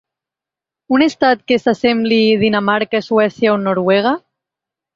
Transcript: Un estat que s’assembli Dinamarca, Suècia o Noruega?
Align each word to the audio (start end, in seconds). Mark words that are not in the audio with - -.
Un 0.97 1.05
estat 1.07 1.43
que 1.51 1.59
s’assembli 1.65 2.19
Dinamarca, 2.45 3.05
Suècia 3.11 3.55
o 3.59 3.63
Noruega? 3.69 4.19